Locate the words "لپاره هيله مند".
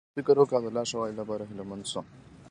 1.19-1.85